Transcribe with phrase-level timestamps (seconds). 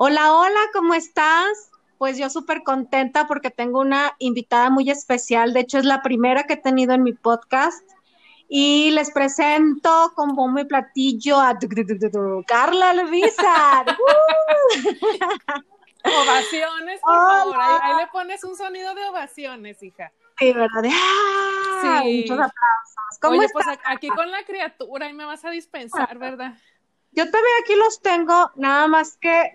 [0.00, 1.72] Hola, hola, ¿cómo estás?
[1.98, 5.52] Pues yo súper contenta porque tengo una invitada muy especial.
[5.52, 7.82] De hecho, es la primera que he tenido en mi podcast.
[8.48, 11.58] Y les presento con bombo y platillo a
[12.46, 13.84] Carla Levisa.
[16.04, 17.56] Ovaciones, por favor.
[17.58, 20.12] Ahí, le pones un sonido de ovaciones, hija.
[20.38, 20.92] Sí, ¿verdad?
[20.92, 22.02] ¡Ah!
[22.04, 22.20] Sí.
[22.20, 23.18] Muchos aplausos.
[23.20, 26.54] ¿Cómo Oye, pues aquí con la criatura y me vas a dispensar, ¿verdad?
[27.10, 29.50] Yo también aquí los tengo, nada más que,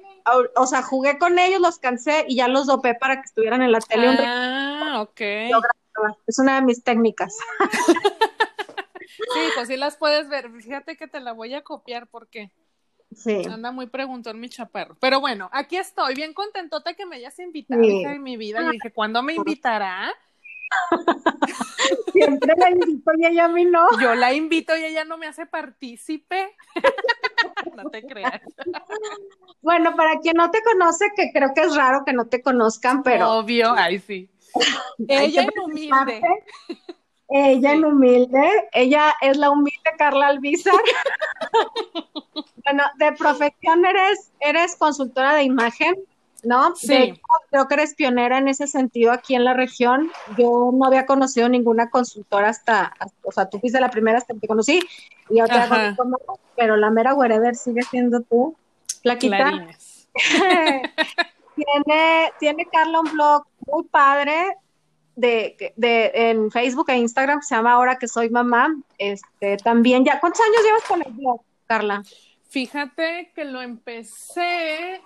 [0.55, 3.71] o, sea, jugué con ellos, los cansé y ya los dopé para que estuvieran en
[3.71, 4.17] la tele.
[4.19, 5.21] Ah, ok.
[6.27, 7.37] Es una de mis técnicas.
[8.99, 10.51] sí, pues sí las puedes ver.
[10.51, 12.51] Fíjate que te la voy a copiar porque
[13.15, 13.43] sí.
[13.49, 14.97] anda muy preguntón mi chaparro.
[14.99, 18.61] Pero bueno, aquí estoy, bien contentota que me hayas invitado en mi vida.
[18.63, 20.13] Y dije, ¿cuándo me invitará?
[22.13, 23.87] Siempre la invito y ella a mí no.
[23.99, 26.55] Yo la invito y ella no me hace partícipe.
[27.83, 28.41] no te creas.
[29.61, 33.03] Bueno, para quien no te conoce, que creo que es raro que no te conozcan,
[33.03, 33.31] pero.
[33.31, 34.29] Obvio, ay sí.
[35.07, 36.21] ella en humilde.
[37.29, 40.73] Ella en humilde, ella es la humilde Carla Alvizar.
[42.63, 45.95] bueno, de profesión eres, eres consultora de imagen,
[46.43, 46.75] ¿no?
[46.75, 47.19] Sí.
[47.49, 50.11] creo que eres pionera en ese sentido aquí en la región.
[50.37, 54.41] Yo no había conocido ninguna consultora hasta, o sea, tú fuiste la primera hasta que
[54.41, 54.81] te conocí
[55.29, 55.95] y otra
[56.55, 58.55] pero la mera wherever sigue siendo tú.
[59.01, 59.51] Plaquita.
[61.55, 64.55] tiene, tiene Carla un blog muy padre
[65.15, 68.75] de, de, en Facebook e Instagram se llama Ahora que soy mamá.
[68.97, 72.03] Este, también ya, ¿cuántos años llevas con el blog, Carla?
[72.49, 75.01] Fíjate que lo empecé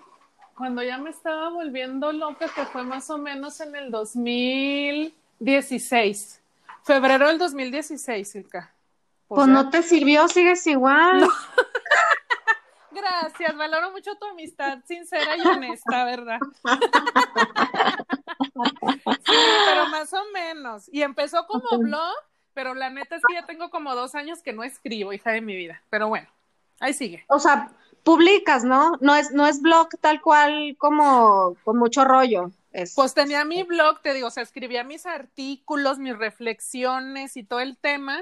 [0.55, 6.41] cuando ya me estaba volviendo loca, que fue más o menos en el 2016,
[6.83, 8.73] febrero del 2016, Silka.
[9.27, 11.27] Pues no te sirvió, sigues igual.
[12.91, 16.39] Gracias, valoro mucho tu amistad sincera y honesta, ¿verdad?
[19.25, 19.35] sí,
[19.67, 20.89] pero más o menos.
[20.91, 22.15] Y empezó como blog,
[22.53, 25.41] pero la neta es que ya tengo como dos años que no escribo, hija de
[25.41, 25.83] mi vida.
[25.91, 26.27] Pero bueno,
[26.79, 27.23] ahí sigue.
[27.27, 27.71] O sea,
[28.03, 28.97] publicas, ¿no?
[28.99, 32.51] No es, no es blog tal cual como con mucho rollo.
[32.95, 37.59] Pues tenía mi blog, te digo, o sea, escribía mis artículos, mis reflexiones y todo
[37.59, 38.21] el tema,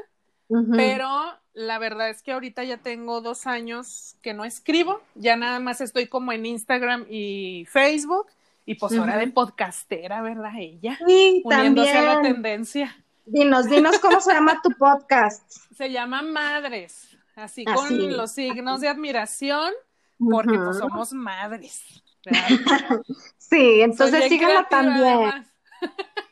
[0.71, 1.09] pero
[1.53, 5.81] la verdad es que ahorita ya tengo dos años que no escribo, ya nada más
[5.81, 8.27] estoy como en Instagram y Facebook,
[8.65, 10.51] y pues hora de podcastera, ¿verdad?
[10.57, 12.09] Ella, sí, uniéndose también.
[12.09, 12.95] a la tendencia.
[13.25, 15.51] Dinos, dinos cómo se llama tu podcast.
[15.75, 19.73] Se llama Madres así, con los signos de admiración,
[20.17, 21.83] porque pues somos madres.
[23.37, 25.45] sí, entonces síganla también.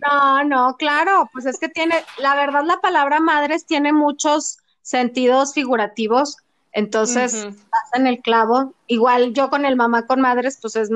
[0.06, 5.53] No, no, claro, pues es que tiene, la verdad la palabra madres tiene muchos sentidos
[5.53, 6.38] figurativos,
[6.74, 7.47] entonces
[7.94, 8.74] en el clavo.
[8.88, 10.90] Igual yo con el mamá con madres, pues es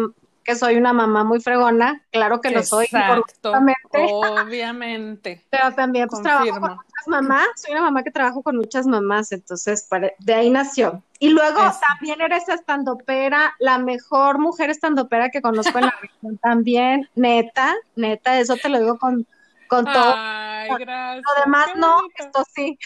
[0.44, 2.88] que soy una mamá muy fregona, claro que lo soy.
[3.94, 5.44] Obviamente.
[5.50, 9.32] Pero también pues trabajo con muchas mamás, soy una mamá que trabajo con muchas mamás,
[9.32, 9.88] entonces
[10.20, 11.04] de ahí nació.
[11.20, 17.10] Y luego también eres estandopera, la mejor mujer estandopera que conozco en la región también,
[17.16, 19.26] neta, neta, eso te lo digo con,
[19.68, 20.14] con todo.
[20.16, 21.24] Ay, gracias.
[21.26, 22.78] Lo demás no, esto sí.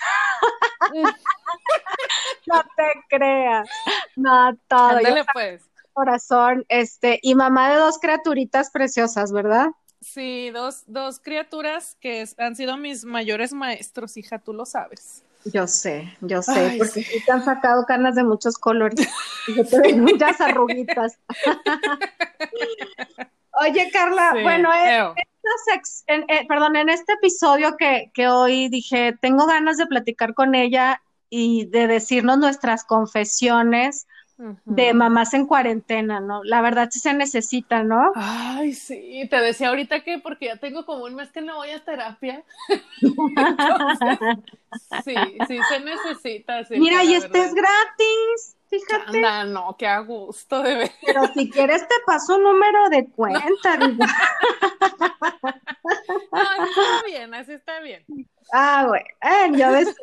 [2.48, 3.70] no te creas.
[4.16, 4.98] No, todo.
[4.98, 9.68] Ándale, pues corazón, este, y mamá de dos criaturitas preciosas, ¿verdad?
[10.02, 15.24] Sí, dos, dos criaturas que han sido mis mayores maestros, hija, tú lo sabes.
[15.46, 19.08] Yo sé, yo sé, porque te han sacado canas de muchos colores,
[19.48, 21.18] y te ven muchas arruguitas.
[23.62, 24.70] Oye, Carla, bueno,
[26.08, 30.56] en, eh, perdón, en este episodio que, que hoy dije, tengo ganas de platicar con
[30.56, 34.08] ella y de decirnos nuestras confesiones
[34.66, 36.44] de mamás en cuarentena, ¿no?
[36.44, 38.12] La verdad sí se necesita, ¿no?
[38.16, 41.72] Ay, sí, te decía ahorita que porque ya tengo como un mes que no voy
[41.72, 42.44] a terapia.
[45.04, 45.16] sí,
[45.48, 46.62] sí se necesita.
[46.72, 48.58] Mira, y este es gratis.
[48.70, 49.18] Fíjate.
[49.18, 50.92] Anda, no, qué a gusto de ver.
[51.06, 53.78] Pero si quieres te paso un número de cuenta.
[56.32, 56.32] No.
[56.32, 58.06] no, está bien, así está bien.
[58.54, 59.94] Ah, bueno, eh, ya ves.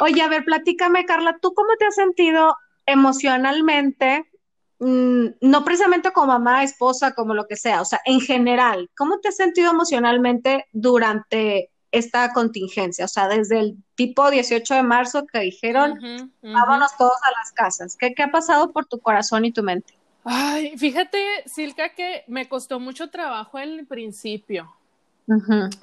[0.00, 4.30] Oye, a ver, platícame, Carla, ¿tú cómo te has sentido emocionalmente,
[4.78, 9.18] mm, no precisamente como mamá, esposa, como lo que sea, o sea, en general, ¿cómo
[9.18, 13.04] te has sentido emocionalmente durante esta contingencia?
[13.04, 15.98] O sea, desde el tipo 18 de marzo que dijeron,
[16.42, 17.96] vámonos todos a las casas.
[17.98, 19.94] ¿Qué, ¿Qué ha pasado por tu corazón y tu mente?
[20.24, 24.74] Ay, fíjate, Silka, que me costó mucho trabajo el principio.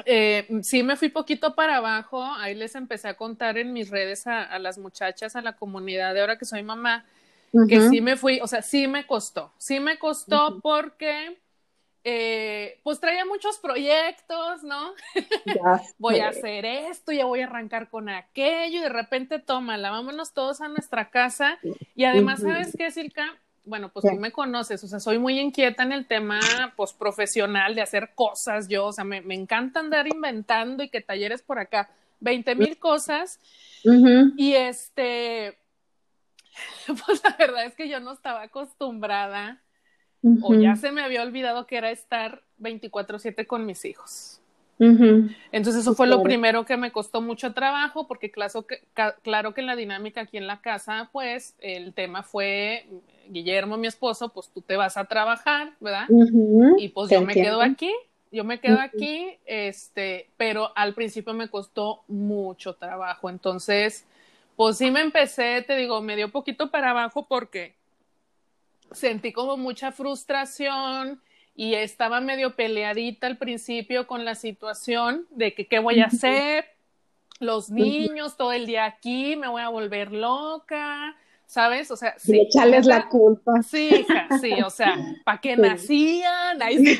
[0.06, 4.26] Eh, sí, me fui poquito para abajo, ahí les empecé a contar en mis redes
[4.28, 7.06] a, las muchachas, a la comunidad de ahora que soy mamá,
[7.68, 11.40] que sí me fui, o sea, sí me costó, sí me costó porque
[12.06, 14.94] eh, pues traía muchos proyectos, ¿no?
[15.98, 20.34] voy a hacer esto, ya voy a arrancar con aquello y de repente tómala, vámonos
[20.34, 21.60] todos a nuestra casa
[21.96, 23.38] y además, ¿sabes qué, Silka?
[23.66, 26.40] Bueno, pues tú me conoces, o sea, soy muy inquieta en el tema
[26.76, 31.00] pues profesional de hacer cosas yo, o sea, me, me encanta andar inventando y que
[31.00, 31.90] talleres por acá,
[32.20, 33.40] 20 mil cosas.
[34.38, 35.58] Y este,
[37.06, 39.62] pues la verdad es que yo no estaba acostumbrada
[40.42, 44.42] o ya se me había olvidado que era estar 24/7 con mis hijos.
[44.80, 48.82] Entonces eso fue lo primero que me costó mucho trabajo porque claro que,
[49.22, 52.86] claro que en la dinámica aquí en la casa, pues el tema fue,
[53.30, 56.08] Guillermo, mi esposo, pues tú te vas a trabajar, ¿verdad?
[56.78, 57.92] Y pues yo me quedo aquí,
[58.32, 63.30] yo me quedo aquí, este, pero al principio me costó mucho trabajo.
[63.30, 64.06] Entonces,
[64.56, 67.76] pues sí me empecé, te digo, me dio poquito para abajo porque
[68.92, 71.22] sentí como mucha frustración
[71.56, 76.66] y estaba medio peleadita al principio con la situación de que qué voy a hacer,
[77.40, 81.16] los niños todo el día aquí, me voy a volver loca,
[81.46, 81.92] ¿sabes?
[81.92, 82.42] O sea, sí.
[82.42, 83.62] echarles la culpa.
[83.62, 84.96] Sí, hija, sí, o sea,
[85.26, 86.60] ¿para qué nacían?
[86.70, 87.00] sí.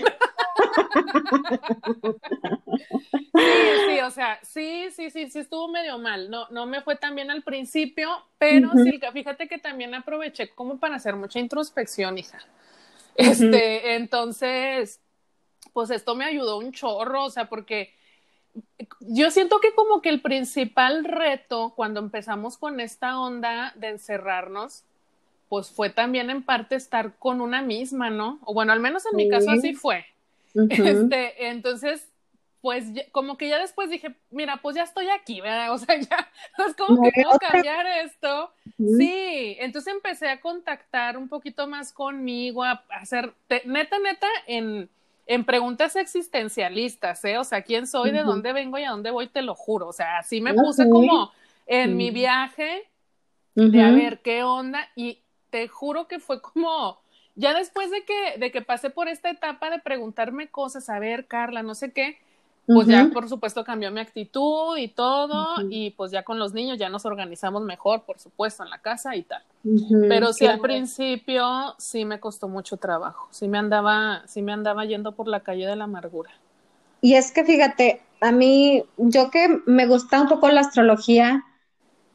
[3.36, 6.30] Sí, o sea, sí, sí, sí, sí estuvo medio mal.
[6.30, 10.78] No, no me fue tan bien al principio, pero Silka, fíjate que también aproveché como
[10.78, 12.40] para hacer mucha introspección, hija.
[13.16, 15.00] Este, entonces,
[15.74, 17.94] pues esto me ayudó un chorro, o sea, porque
[19.00, 24.84] yo siento que como que el principal reto cuando empezamos con esta onda de encerrarnos,
[25.50, 28.40] pues fue también en parte estar con una misma, ¿no?
[28.46, 30.06] O bueno, al menos en mi caso así fue.
[30.56, 32.08] Este, entonces,
[32.64, 35.70] pues como que ya después dije, mira, pues ya estoy aquí, ¿verdad?
[35.74, 36.32] O sea, ya,
[36.66, 38.52] es como que puedo cambiar esto.
[38.78, 43.34] Sí, entonces empecé a contactar un poquito más conmigo, a hacer,
[43.66, 44.90] neta, neta, en,
[45.28, 47.38] en preguntas existencialistas, ¿eh?
[47.38, 49.28] O sea, ¿quién soy, de dónde vengo y a dónde voy?
[49.28, 49.90] Te lo juro.
[49.90, 51.34] O sea, así me puse como
[51.68, 52.88] en mi viaje
[53.56, 55.20] de a ver qué onda y
[55.50, 57.02] te juro que fue como,
[57.36, 61.28] ya después de que, de que pasé por esta etapa de preguntarme cosas, a ver,
[61.28, 62.20] Carla, no sé qué,
[62.66, 66.78] pues ya por supuesto cambió mi actitud y todo y pues ya con los niños
[66.78, 69.44] ya nos organizamos mejor, por supuesto, en la casa y tal.
[70.08, 74.86] Pero sí al principio sí me costó mucho trabajo, sí me andaba, sí me andaba
[74.86, 76.32] yendo por la calle de la amargura.
[77.02, 81.44] Y es que fíjate, a mí, yo que me gusta un poco la astrología,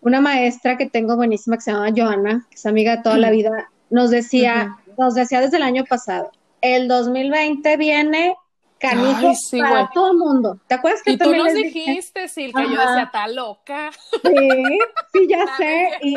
[0.00, 3.31] una maestra que tengo buenísima que se llama Joana, que es amiga de toda la
[3.31, 6.31] vida, nos decía, nos decía desde el año pasado,
[6.62, 8.37] el 2020 viene
[8.79, 10.59] canijos para todo el mundo.
[10.67, 13.91] ¿Te acuerdas que y tú nos dijiste, Silka, yo decía, está loca.
[14.11, 14.79] Sí,
[15.13, 15.99] sí, ya sé.
[16.03, 16.15] Y,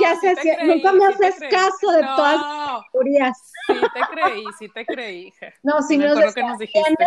[0.00, 3.38] ya sé, nunca me haces caso de todas las teorías.
[3.66, 5.32] Sí, te creí, sí te creí.
[5.62, 7.06] No, si no nos, que nos dijiste.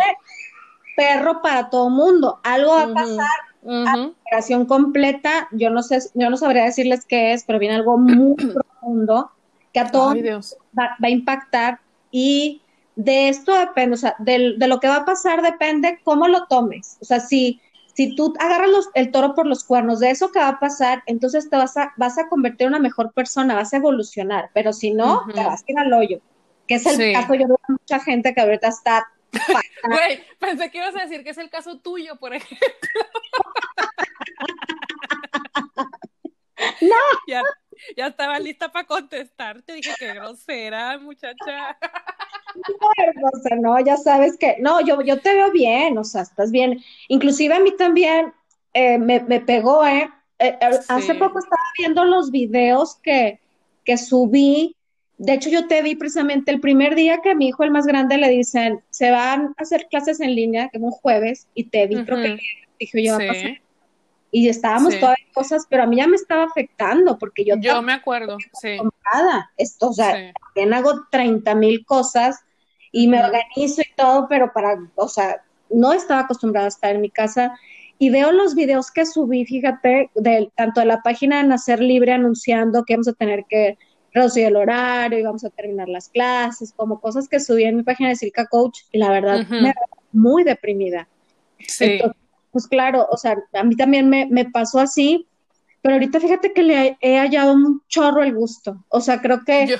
[0.94, 2.40] perro para todo mundo.
[2.44, 3.26] Algo va a pasar.
[3.66, 7.76] a la generación completa, yo no sé, yo no sabría decirles qué es, pero viene
[7.76, 9.30] algo muy profundo
[9.72, 10.16] que a todos
[10.78, 12.62] va, va a impactar y
[12.96, 16.96] de esto depende, o sea, de, lo que va a pasar depende cómo lo tomes.
[17.00, 17.60] O sea, si,
[17.94, 21.50] si tú agarras el toro por los cuernos, de eso que va a pasar, entonces
[21.50, 24.92] te vas a, vas a convertir en una mejor persona, vas a evolucionar, pero si
[24.92, 26.20] no, te vas a ir al hoyo,
[26.66, 29.06] que es el caso, yo veo mucha gente que ahorita está...
[29.84, 32.66] Güey, pensé que ibas a decir que es el caso tuyo, por ejemplo.
[36.80, 36.96] no.
[37.28, 37.42] Ya,
[37.96, 41.76] ya estaba lista para contestarte, dije que grosera, muchacha
[43.42, 46.82] sea, no, ya sabes que, no, yo, yo te veo bien, o sea, estás bien.
[47.08, 48.32] Inclusive a mí también
[48.74, 50.08] eh, me, pegó, ¿eh?
[50.38, 53.40] eh, eh hace poco estaba viendo los videos que,
[53.84, 54.76] que subí.
[55.18, 57.86] De hecho, yo te vi precisamente el primer día que a mi hijo, el más
[57.86, 61.64] grande, le dicen, se van a hacer clases en línea, que es un jueves, y
[61.64, 62.38] te vi, creo que
[62.78, 63.18] dije yo,
[64.38, 67.54] y estábamos todas cosas, pero a mí ya me estaba afectando porque yo...
[67.58, 68.76] Yo me acuerdo, sí.
[69.56, 72.44] Esto, o sea, también hago 30 mil cosas
[72.92, 77.00] y me organizo y todo, pero para, o sea, no estaba acostumbrada a estar en
[77.00, 77.58] mi casa
[77.98, 82.12] y veo los videos que subí, fíjate, de, tanto de la página de Nacer Libre
[82.12, 83.78] anunciando que vamos a tener que
[84.12, 87.84] reducir el horario y vamos a terminar las clases, como cosas que subí en mi
[87.84, 89.72] página de Circa Coach y la verdad me
[90.12, 91.08] muy deprimida.
[91.66, 92.02] Sí.
[92.56, 95.28] Pues claro, o sea, a mí también me, me pasó así,
[95.82, 98.82] pero ahorita fíjate que le he hallado un chorro el gusto.
[98.88, 99.78] O sea, creo que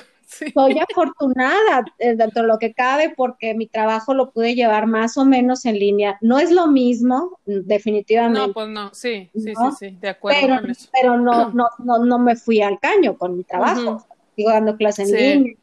[0.53, 5.17] soy afortunada eh, dentro de lo que cabe porque mi trabajo lo pude llevar más
[5.17, 6.19] o menos en línea.
[6.21, 8.45] No es lo mismo, definitivamente.
[8.45, 10.89] No, pues no, sí, sí, sí, sí, de acuerdo pero, con eso.
[10.93, 14.05] Pero no, no, no, no me fui al caño con mi trabajo.
[14.35, 15.57] sigo dando clases en línea.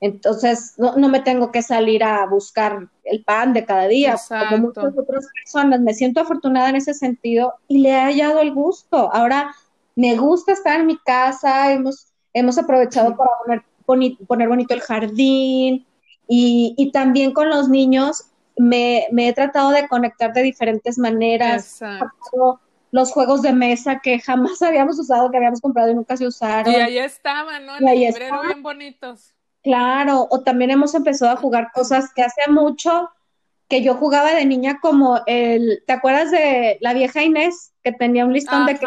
[0.00, 4.68] Entonces, no, no, me tengo que salir a buscar el pan de cada día, como
[4.68, 5.80] muchas otras personas.
[5.80, 9.12] Me siento afortunada en ese sentido y le he hallado el gusto.
[9.12, 9.54] Ahora,
[9.96, 15.86] me gusta estar en mi casa, hemos, hemos aprovechado para poner, poner bonito el jardín
[16.26, 18.24] y, y también con los niños
[18.56, 21.80] me, me, he tratado de conectar de diferentes maneras.
[22.92, 26.72] Los juegos de mesa que jamás habíamos usado, que habíamos comprado y nunca se usaron.
[26.72, 27.76] Y ahí estaban, ¿no?
[27.76, 29.34] En el librero bien bonitos.
[29.62, 33.10] Claro, o también hemos empezado a jugar cosas que hace mucho
[33.68, 38.24] que yo jugaba de niña como el, ¿te acuerdas de la vieja Inés que tenía
[38.24, 38.86] un listón de que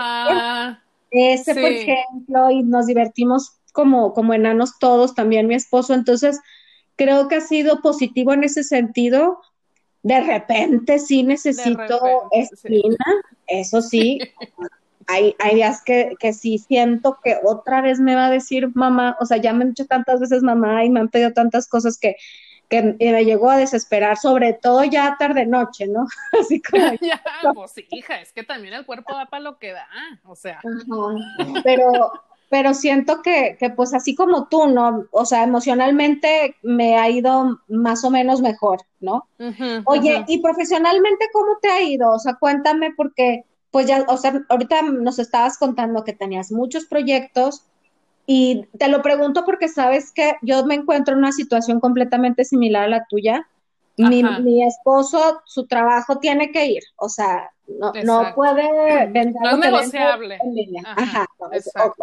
[1.14, 5.94] ese, por ejemplo, y nos divertimos como, como enanos todos, también mi esposo.
[5.94, 6.40] Entonces,
[6.96, 9.40] creo que ha sido positivo en ese sentido.
[10.02, 13.06] De repente sí necesito espina,
[13.48, 14.20] eso sí.
[15.08, 19.18] hay, hay días que, que sí siento que otra vez me va a decir mamá,
[19.20, 21.98] o sea, ya me han dicho tantas veces mamá y me han pedido tantas cosas
[21.98, 22.16] que,
[22.70, 26.08] que me llegó a desesperar, sobre todo ya tarde noche, ¿no?
[26.40, 26.84] Así como.
[27.02, 27.22] ya,
[27.54, 29.88] pues hija, es que también el cuerpo da para lo que da,
[30.26, 30.60] o sea.
[31.64, 32.12] Pero,
[32.50, 35.06] pero siento que, que, pues así como tú, ¿no?
[35.12, 39.28] O sea, emocionalmente me ha ido más o menos mejor, ¿no?
[39.86, 42.12] Oye, y profesionalmente, ¿cómo te ha ido?
[42.12, 46.86] O sea, cuéntame porque, pues ya, o sea, ahorita nos estabas contando que tenías muchos
[46.86, 47.66] proyectos,
[48.26, 52.84] y te lo pregunto porque sabes que yo me encuentro en una situación completamente similar
[52.84, 53.48] a la tuya.
[53.98, 59.42] Mi, mi, esposo, su trabajo tiene que ir, o sea, no, no puede vender.
[59.42, 60.40] No es negociable.
[60.42, 60.84] En línea.
[60.86, 61.50] Ajá, o,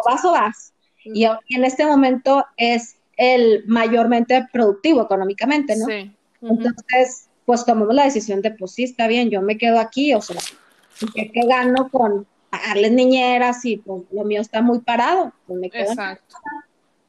[0.05, 0.73] vas o vas.
[1.03, 5.85] Y, en este momento es el mayormente productivo económicamente, ¿no?
[5.85, 6.15] Sí.
[6.41, 10.21] Entonces, pues tomamos la decisión de, pues sí, está bien, yo me quedo aquí, o
[10.21, 10.39] sea,
[11.13, 15.69] ¿qué, qué gano con, pagarles niñeras y pues lo mío está muy parado, pues me
[15.69, 16.35] quedo Exacto.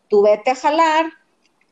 [0.08, 1.06] Tú vete a jalar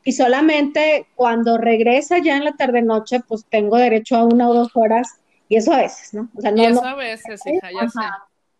[0.03, 4.53] y solamente cuando regresa ya en la tarde noche, pues tengo derecho a una o
[4.53, 6.29] dos horas y eso a veces, ¿no?
[6.35, 7.99] O sea, no, y eso a veces, hija, ya sé.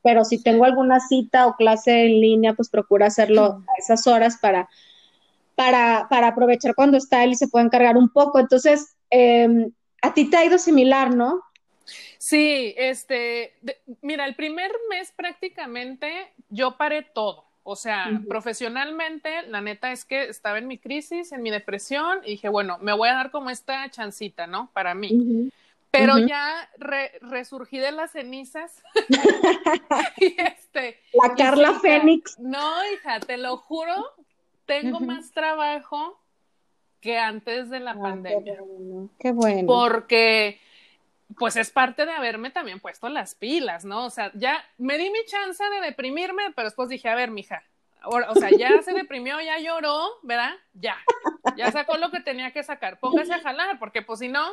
[0.03, 4.38] Pero si tengo alguna cita o clase en línea, pues procura hacerlo a esas horas
[4.41, 4.70] para,
[5.56, 8.39] para, para aprovechar cuando está él y se puede encargar un poco.
[8.39, 9.70] Entonces, eh,
[10.01, 11.41] a ti te ha ido similar, ¿no?
[12.22, 13.56] Sí, este,
[14.04, 17.46] mira, el primer mes prácticamente yo paré todo.
[17.63, 22.32] O sea, profesionalmente, la neta es que estaba en mi crisis, en mi depresión, y
[22.32, 24.70] dije, bueno, me voy a dar como esta chancita, ¿no?
[24.72, 25.50] Para mí.
[25.90, 26.70] Pero ya
[27.22, 28.84] resurgí de las cenizas.
[30.18, 31.00] y este.
[31.13, 32.38] La Carla Fénix.
[32.38, 33.96] No, hija, te lo juro,
[34.68, 36.22] tengo más trabajo
[37.00, 38.60] que antes de la pandemia.
[39.18, 39.66] qué bueno.
[39.66, 40.60] Porque
[41.38, 44.05] pues es parte de haberme también puesto las pilas, ¿no?
[44.05, 47.63] O sea, ya me di mi chance de deprimirme, pero después dije, a ver, mija,
[48.03, 50.53] o sea, ya se deprimió, ya lloró, ¿verdad?
[50.73, 50.97] Ya,
[51.55, 54.45] ya sacó lo que tenía que sacar, póngase a jalar, porque pues si no,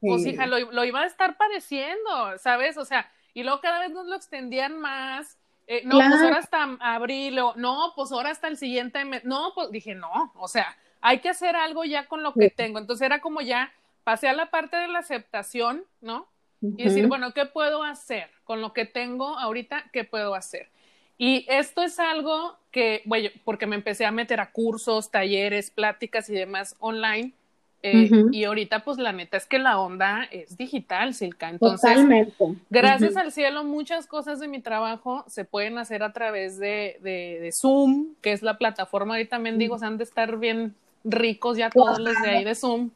[0.00, 2.78] pues hija, lo, iba a estar padeciendo, ¿sabes?
[2.78, 6.76] O sea, y luego cada vez nos lo extendían más, eh, no, pues ahora hasta
[6.80, 10.76] abril, o no, pues ahora hasta el siguiente mes, no, pues dije, no, o sea,
[11.00, 13.72] hay que hacer algo ya con lo que tengo, entonces era como ya
[14.08, 16.26] pasé a la parte de la aceptación, ¿no?
[16.62, 19.90] Y decir, bueno, ¿qué puedo hacer con lo que tengo ahorita?
[19.92, 20.70] ¿Qué puedo hacer?
[21.18, 26.30] Y esto es algo que, bueno, porque me empecé a meter a cursos, talleres, pláticas
[26.30, 27.34] y demás online.
[27.82, 31.50] Eh, y ahorita, pues la neta es que la onda es digital, Silka.
[31.50, 32.32] Entonces, Totalmente.
[32.70, 37.50] gracias al cielo, muchas cosas de mi trabajo se pueden hacer a través de, de,
[37.52, 39.16] Zoom, que es la plataforma.
[39.16, 40.74] Ahorita también digo, se han de estar bien
[41.04, 42.90] ricos ya todos los de ahí de Zoom.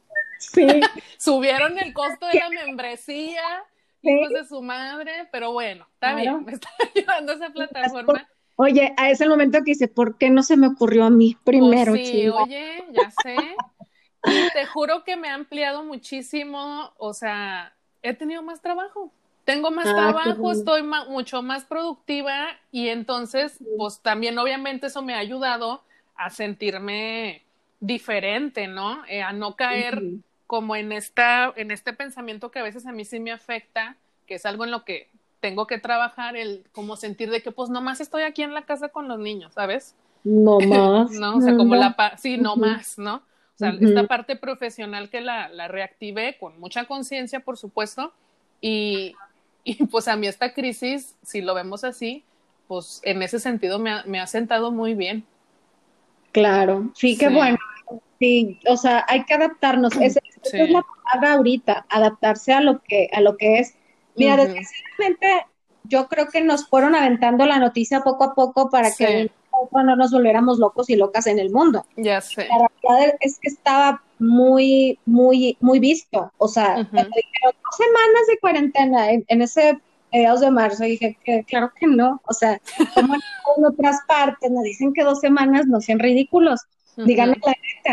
[0.51, 0.67] Sí.
[1.17, 3.43] Subieron el costo de la membresía,
[4.01, 8.27] hijos de su madre, pero bueno, está bien, me está ayudando esa plataforma.
[8.55, 11.93] Oye, a ese momento que dice, ¿por qué no se me ocurrió a mí primero?
[11.93, 13.35] Pues sí, oye, ya sé.
[14.25, 17.73] Y te juro que me ha ampliado muchísimo, o sea,
[18.03, 19.11] he tenido más trabajo.
[19.43, 25.15] Tengo más ah, trabajo, estoy mucho más productiva y entonces, pues también obviamente eso me
[25.15, 25.83] ha ayudado
[26.15, 27.43] a sentirme
[27.81, 29.03] diferente, ¿no?
[29.07, 30.01] Eh, a no caer
[30.47, 34.35] como en esta, en este pensamiento que a veces a mí sí me afecta, que
[34.35, 35.09] es algo en lo que
[35.39, 38.89] tengo que trabajar, el como sentir de que pues nomás estoy aquí en la casa
[38.89, 39.95] con los niños, ¿sabes?
[40.23, 41.11] No más.
[41.11, 43.15] no, o sea, como la, sí, no más, ¿no?
[43.15, 48.13] O sea, esta parte profesional que la, la reactivé con mucha conciencia, por supuesto,
[48.61, 49.15] y,
[49.63, 52.23] y, pues a mí esta crisis, si lo vemos así,
[52.67, 55.25] pues en ese sentido me ha, me ha sentado muy bien.
[56.31, 57.57] Claro, sí, qué bueno.
[58.19, 59.93] Sí, o sea, hay que adaptarnos.
[60.43, 63.75] esa es la palabra ahorita, adaptarse a lo que, a lo que es.
[64.15, 65.45] Mira, desgraciadamente,
[65.83, 69.31] yo creo que nos fueron aventando la noticia poco a poco para que
[69.71, 71.85] no nos volviéramos locos y locas en el mundo.
[71.95, 72.47] Ya sé.
[72.47, 76.31] La realidad es que estaba muy, muy, muy visto.
[76.37, 79.79] O sea, dos semanas de cuarentena en, ese
[80.11, 82.21] mediados de marzo, y dije que claro que no.
[82.27, 82.61] O sea,
[82.93, 86.61] como en otras partes nos dicen que dos semanas no sean ridículos.
[86.95, 87.92] Díganme la neta.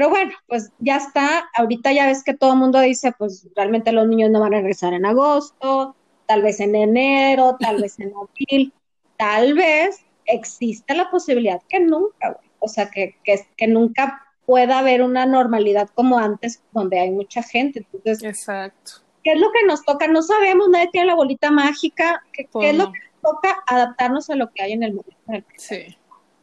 [0.00, 1.50] Pero bueno, pues ya está.
[1.54, 4.56] Ahorita ya ves que todo el mundo dice, pues realmente los niños no van a
[4.56, 8.72] regresar en agosto, tal vez en enero, tal vez en abril,
[9.18, 15.02] tal vez existe la posibilidad que nunca, O sea, que, que, que nunca pueda haber
[15.02, 17.86] una normalidad como antes, donde hay mucha gente.
[17.92, 18.92] Entonces, Exacto.
[19.22, 20.08] ¿qué es lo que nos toca?
[20.08, 22.22] No sabemos, nadie tiene la bolita mágica.
[22.32, 23.62] ¿Qué, ¿qué es lo que nos toca?
[23.66, 25.46] Adaptarnos a lo que hay en el momento.
[25.58, 25.94] Sí.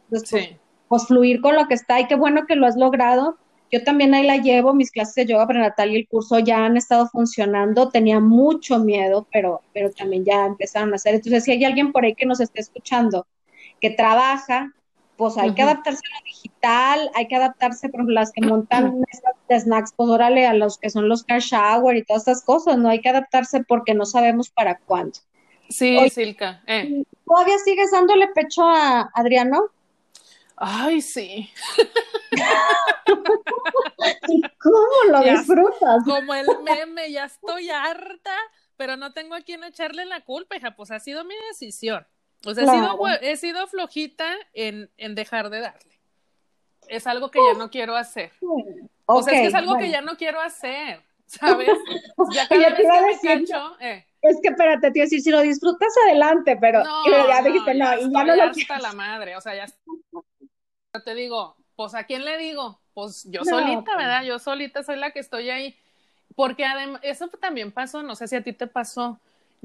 [0.04, 0.36] Entonces, sí.
[0.36, 1.98] Pues, pues, fluir con lo que está.
[1.98, 3.36] Y qué bueno que lo has logrado.
[3.70, 6.76] Yo también ahí la llevo, mis clases de yoga prenatal y el curso ya han
[6.76, 7.90] estado funcionando.
[7.90, 11.14] Tenía mucho miedo, pero, pero también ya empezaron a hacer.
[11.14, 13.26] Entonces, si hay alguien por ahí que nos esté escuchando,
[13.80, 14.72] que trabaja,
[15.16, 19.00] pues hay que adaptarse a lo digital, hay que adaptarse, por ejemplo, las que montan
[19.48, 22.78] de snacks, pues órale, a los que son los car shower y todas estas cosas,
[22.78, 22.88] ¿no?
[22.88, 25.18] Hay que adaptarse porque no sabemos para cuándo.
[25.68, 26.62] Sí, Silka.
[26.66, 27.02] Eh.
[27.26, 29.64] ¿Todavía sigues dándole pecho a Adriano?
[30.60, 31.50] Ay, sí.
[34.28, 36.04] ¿Y cómo lo disfrutas?
[36.04, 38.36] Como el meme, ya estoy harta,
[38.76, 42.06] pero no tengo a quien echarle la culpa, hija, pues ha sido mi decisión.
[42.44, 42.64] O sea,
[43.20, 46.00] he, sido, flojita en, dejar de darle.
[46.88, 48.32] Es algo que ya no quiero hacer.
[49.06, 51.70] o sea, es que es algo que ya no quiero hacer, ¿sabes?
[52.32, 54.04] Ya cada vez que me cacho, eh.
[54.20, 58.24] Es que espérate, tío, decir, si lo disfrutas adelante, pero, ya dijiste, no, y ya
[58.24, 59.66] no lo hasta la madre, o sea, ya
[61.02, 62.78] te digo, pues ¿a quién le digo?
[62.94, 63.96] Pues yo solita, pues.
[63.96, 64.24] ¿verdad?
[64.24, 65.76] Yo solita soy la que estoy ahí.
[66.34, 69.18] Porque además, eso también pasó, no sé si a ti te pasó,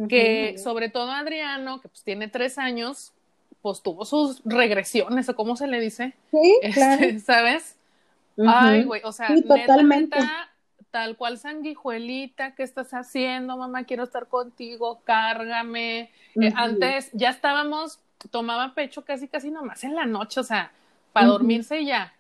[0.10, 3.14] que sobre todo Adriano, que pues tiene tres años,
[3.62, 6.14] pues tuvo sus regresiones, o cómo se le dice.
[6.32, 7.78] Sí, este, ¿Sabes?
[8.46, 10.18] Ay, güey, o sea, totalmente.
[10.92, 13.84] tal cual sanguijuelita, ¿qué estás haciendo, mamá?
[13.84, 16.12] Quiero estar contigo, cárgame.
[16.36, 18.00] Eh, antes ya estábamos,
[18.32, 20.72] tomaba pecho casi, casi nomás en la noche, o sea,
[21.14, 22.14] para dormirse y ya.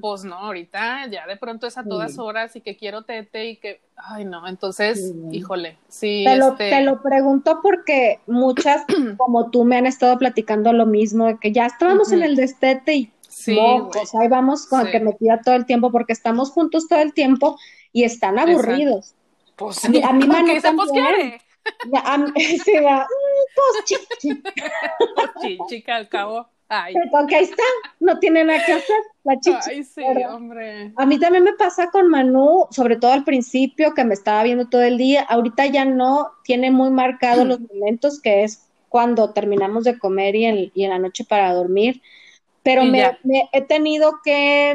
[0.00, 3.56] Pues no, ahorita ya de pronto es a todas horas y que quiero tete y
[3.56, 6.24] que, ay no, entonces, híjole, sí.
[6.26, 8.84] Te, lo, este te lo pregunto porque muchas
[9.16, 12.94] como tú me han estado platicando lo mismo, de que ya estábamos en el destete
[12.94, 13.58] y sí,
[13.90, 17.14] pues ahí vamos con que me pida todo el tiempo porque estamos juntos todo el
[17.14, 17.58] tiempo
[17.92, 19.14] y están aburridos.
[19.56, 21.40] Pues a mí, a mí me también.
[22.04, 22.32] A mí,
[22.64, 23.06] sí, va,
[23.54, 24.34] pues chichi.
[25.34, 26.53] pues chica, al cabo.
[26.68, 26.94] Ay.
[27.10, 27.62] Porque ahí está,
[28.00, 29.60] no tiene nada que hacer la chicha.
[29.66, 30.92] Ay, sí, hombre.
[30.96, 34.68] A mí también me pasa con Manu, sobre todo al principio, que me estaba viendo
[34.68, 35.22] todo el día.
[35.22, 40.44] Ahorita ya no tiene muy marcados los momentos, que es cuando terminamos de comer y
[40.44, 42.00] en, y en la noche para dormir.
[42.62, 43.18] Pero me,
[43.52, 44.74] he tenido que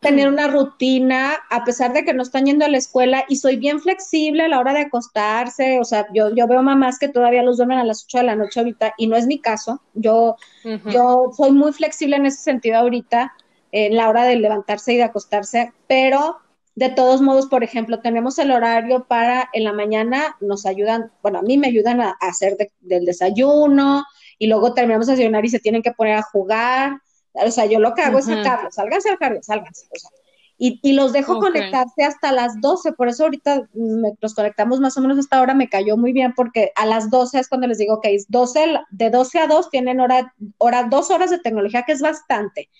[0.00, 3.56] tener una rutina, a pesar de que no están yendo a la escuela, y soy
[3.56, 7.42] bien flexible a la hora de acostarse, o sea, yo, yo veo mamás que todavía
[7.42, 10.36] los duermen a las 8 de la noche ahorita, y no es mi caso, yo,
[10.64, 13.32] yo soy muy flexible en ese sentido ahorita,
[13.72, 16.38] en la hora de levantarse y de acostarse, pero
[16.74, 21.38] de todos modos, por ejemplo, tenemos el horario para en la mañana, nos ayudan, bueno,
[21.38, 24.04] a mí me ayudan a, hacer del desayuno,
[24.38, 27.00] y luego terminamos de desayunar y se tienen que poner a jugar,
[27.44, 29.86] o sea, yo lo que hago es sacarlos, sálganse al jardín, sálganse.
[29.94, 30.10] O sea,
[30.58, 35.02] y, y, los dejo conectarse hasta las 12, por eso ahorita nos conectamos más o
[35.02, 38.00] menos hasta ahora, me cayó muy bien, porque a las 12 es cuando les digo,
[38.00, 41.92] que es 12, de 12 a 2 tienen hora, hora, dos horas de tecnología, que
[41.92, 42.70] es bastante.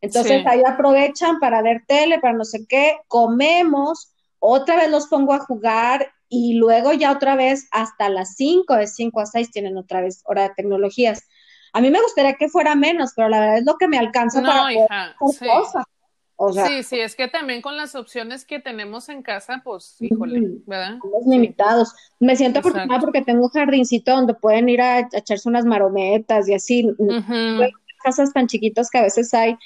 [0.00, 5.32] Entonces ahí aprovechan para ver tele, para no sé qué, comemos, otra vez los pongo
[5.32, 9.76] a jugar y luego ya otra vez hasta las 5, de 5 a 6 tienen
[9.76, 11.22] otra vez hora de tecnologías.
[11.72, 14.42] A mí me gustaría que fuera menos, pero la verdad es lo que me alcanza
[14.42, 15.46] para hija, sí.
[16.38, 19.96] O sea, sí, sí, es que también con las opciones que tenemos en casa, pues,
[20.00, 20.96] híjole, ¿verdad?
[20.96, 21.94] Estamos limitados.
[22.20, 26.54] Me siento afortunada porque tengo un jardincito donde pueden ir a, echarse unas marometas y
[26.54, 26.86] así.
[28.04, 29.56] Casas tan chiquitas que a veces hay.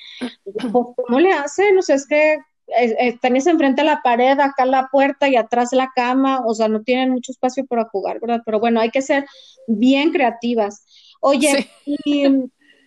[0.45, 1.77] Pues, ¿Cómo le hacen?
[1.77, 2.39] O sea, es que
[2.79, 6.69] eh, tenés enfrente a la pared, acá la puerta y atrás la cama, o sea,
[6.69, 8.43] no tienen mucho espacio para jugar, ¿verdad?
[8.45, 9.27] Pero bueno, hay que ser
[9.67, 10.85] bien creativas.
[11.21, 12.27] Oye, y,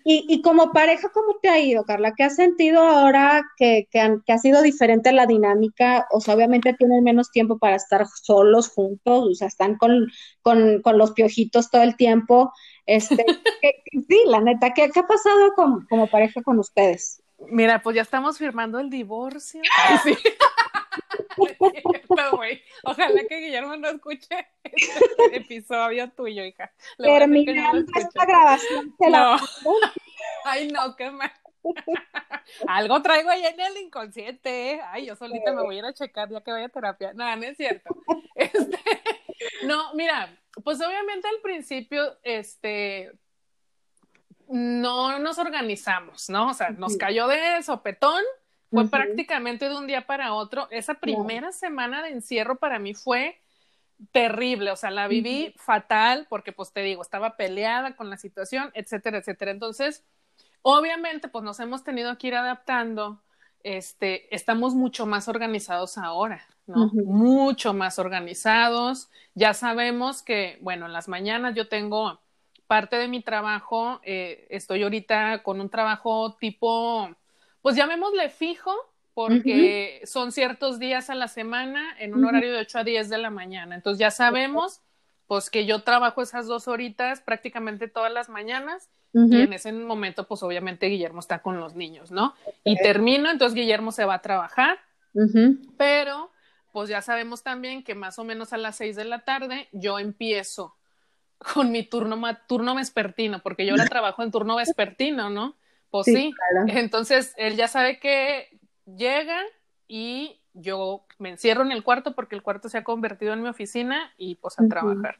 [0.06, 2.14] y, como pareja, ¿cómo te ha ido, Carla?
[2.14, 6.08] ¿Qué has sentido ahora que, que, ha sido diferente la dinámica?
[6.12, 10.08] O sea, obviamente tienen menos tiempo para estar solos juntos, o sea, están con,
[10.42, 12.52] con, con los piojitos todo el tiempo.
[12.86, 13.26] Este,
[14.10, 17.24] sí, la neta, ¿qué, qué ha pasado como pareja con ustedes?
[17.50, 19.62] Mira, pues ya estamos firmando el divorcio.
[20.04, 20.16] Sí.
[22.84, 26.72] Ojalá que Guillermo no escuche este episodio tuyo, hija.
[26.98, 29.40] Terminando esta grabación, se la
[30.46, 31.32] Ay, no, qué mal.
[32.68, 34.72] Algo traigo ahí en el inconsciente.
[34.74, 34.82] ¿eh?
[34.92, 37.14] Ay, yo solita me voy a ir a checar ya que vaya a terapia.
[37.14, 37.96] No, no es cierto.
[38.36, 38.80] Este,
[39.64, 40.30] no, mira,
[40.64, 43.12] pues obviamente al principio, este,
[44.48, 46.50] no nos organizamos, ¿no?
[46.50, 48.22] O sea, nos cayó de sopetón,
[48.74, 50.68] fue prácticamente de un día para otro.
[50.72, 53.40] Esa primera semana de encierro para mí fue
[54.12, 58.72] terrible, o sea, la viví fatal porque, pues te digo, estaba peleada con la situación,
[58.74, 59.52] etcétera, etcétera.
[59.52, 60.04] Entonces,
[60.64, 63.22] Obviamente, pues nos hemos tenido que ir adaptando.
[63.64, 66.90] Este, estamos mucho más organizados ahora, ¿no?
[66.94, 69.10] Mucho más organizados.
[69.36, 72.22] Ya sabemos que, bueno, en las mañanas yo tengo
[72.66, 77.14] parte de mi trabajo, eh, estoy ahorita con un trabajo tipo,
[77.64, 78.72] pues llamémosle fijo,
[79.16, 83.18] porque son ciertos días a la semana en un horario de 8 a 10 de
[83.18, 83.74] la mañana.
[83.74, 84.82] Entonces ya sabemos,
[85.28, 90.28] pues que yo trabajo esas dos horitas prácticamente todas las mañanas y en ese momento,
[90.28, 92.34] pues obviamente Guillermo está con los niños, ¿no?
[92.64, 94.80] Y termino, entonces Guillermo se va a trabajar,
[95.78, 96.32] pero
[96.72, 100.00] pues ya sabemos también que más o menos a las seis de la tarde yo
[100.00, 100.76] empiezo
[101.38, 105.56] con mi turno, turno vespertino, porque yo ahora trabajo en turno vespertino, ¿no?
[105.94, 106.34] Pues sí,
[106.70, 108.50] entonces él ya sabe que
[108.88, 109.40] llega
[109.88, 113.50] y yo me encierro en el cuarto porque el cuarto se ha convertido en mi
[113.50, 115.20] oficina y pues a trabajar.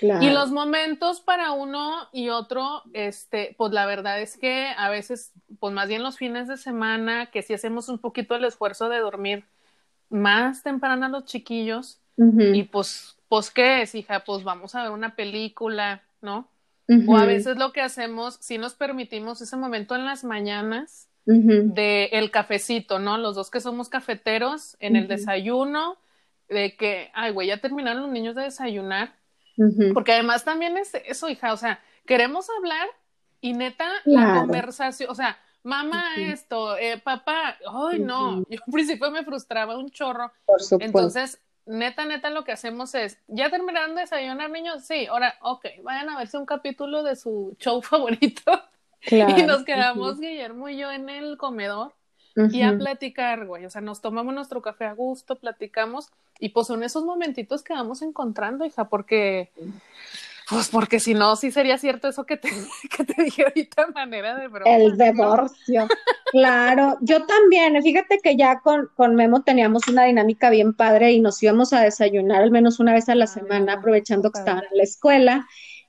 [0.00, 5.32] Y los momentos para uno y otro, este, pues la verdad es que a veces,
[5.60, 9.00] pues más bien los fines de semana, que si hacemos un poquito el esfuerzo de
[9.00, 9.44] dormir
[10.08, 14.92] más temprano a los chiquillos, y pues, pues qué es, hija, pues vamos a ver
[14.92, 16.48] una película, ¿no?
[17.08, 22.04] O a veces lo que hacemos, si nos permitimos ese momento en las mañanas de
[22.12, 23.18] el cafecito, ¿no?
[23.18, 25.98] Los dos que somos cafeteros, en el desayuno,
[26.48, 29.16] de que, ay, güey, ya terminaron los niños de desayunar,
[29.94, 32.86] porque además también es eso, hija, o sea, queremos hablar
[33.40, 39.10] y neta la conversación, o sea, mamá esto, eh, papá, ay no, yo al principio
[39.10, 40.32] me frustraba un chorro.
[40.44, 45.36] Por Entonces, neta, neta, lo que hacemos es, ya terminaron de desayunar niños, sí, ahora,
[45.40, 48.62] ok, vayan a verse un capítulo de su show favorito.
[49.10, 51.92] y nos quedamos Guillermo y yo en el comedor
[52.36, 53.64] y a platicar, güey.
[53.64, 57.72] O sea, nos tomamos nuestro café a gusto, platicamos y pues son esos momentitos que
[57.72, 59.50] vamos encontrando, hija, porque,
[60.48, 62.48] pues porque si no, sí sería cierto eso que te,
[62.96, 64.76] que te dije ahorita, manera de broma.
[64.76, 65.88] El divorcio.
[66.30, 71.20] claro, yo también, fíjate que ya con, con Memo teníamos una dinámica bien padre y
[71.20, 74.64] nos íbamos a desayunar al menos una vez a la ah, semana, aprovechando que estaban
[74.70, 75.46] en la escuela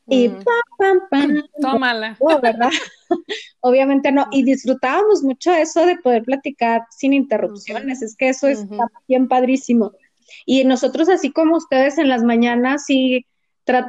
[0.07, 0.43] y pam,
[0.77, 1.43] pam, pam.
[1.61, 2.17] Tómala.
[2.41, 2.69] ¿verdad?
[3.59, 4.27] Obviamente no.
[4.31, 8.01] Y disfrutábamos mucho eso de poder platicar sin interrupciones.
[8.01, 8.65] Es que eso es
[9.07, 9.91] bien padrísimo.
[10.45, 13.25] Y nosotros, así como ustedes en las mañanas, sí,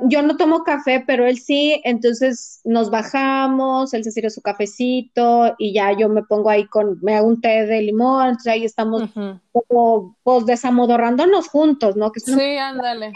[0.09, 5.55] yo no tomo café, pero él sí, entonces nos bajamos, él se sirve su cafecito
[5.59, 8.65] y ya yo me pongo ahí con, me hago un té de limón, entonces ahí
[8.65, 9.11] estamos
[9.53, 12.11] como, pues desamodorrándonos juntos, ¿no?
[12.13, 13.13] Que sí, ándale.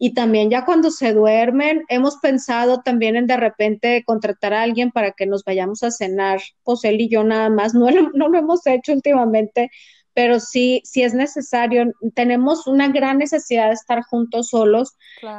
[0.00, 4.92] Y también ya cuando se duermen, hemos pensado también en de repente contratar a alguien
[4.92, 8.38] para que nos vayamos a cenar, pues él y yo nada más, no, no lo
[8.38, 9.70] hemos hecho últimamente,
[10.18, 11.92] pero sí, sí es necesario.
[12.16, 14.96] Tenemos una gran necesidad de estar juntos solos,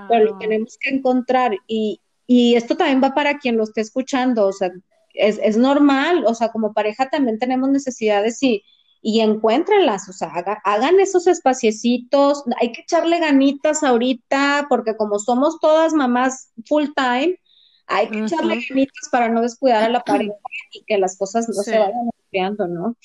[0.08, 1.52] pero lo tenemos que encontrar.
[1.68, 4.72] Y, y esto también va para quien lo esté escuchando, o sea,
[5.14, 8.64] es, es normal, o sea, como pareja también tenemos necesidades y
[9.02, 10.30] y encuéntrenlas, o sea,
[10.66, 17.38] hagan esos espaciecitos, hay que echarle ganitas ahorita, porque como somos todas mamás full time,
[17.88, 20.34] hay que echarle ganitas para no descuidar a la pareja
[20.74, 22.98] y que las cosas no se vayan enfriando, ¿no?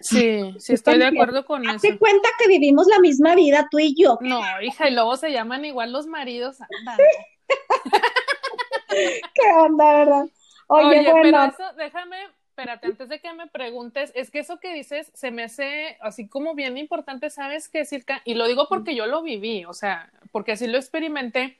[0.00, 1.76] Sí, sí, estoy de acuerdo con eso.
[1.76, 4.18] Hazte cuenta que vivimos la misma vida, tú y yo.
[4.20, 6.58] No, hija, y luego se llaman igual los maridos.
[8.88, 10.26] ¿Qué onda, verdad?
[10.66, 11.20] Oye, bueno.
[11.22, 12.16] pero eso, déjame
[12.56, 16.28] espérate, antes de que me preguntes, es que eso que dices se me hace así
[16.28, 18.22] como bien importante, ¿sabes qué, Circa?
[18.24, 21.58] Y lo digo porque yo lo viví, o sea, porque así lo experimenté,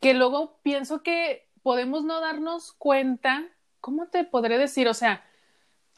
[0.00, 3.48] que luego pienso que podemos no darnos cuenta,
[3.80, 4.86] ¿cómo te podré decir?
[4.88, 5.24] O sea,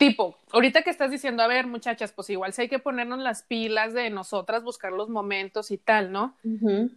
[0.01, 3.43] tipo, ahorita que estás diciendo, a ver, muchachas, pues igual sí hay que ponernos las
[3.43, 6.35] pilas de nosotras, buscar los momentos y tal, ¿no?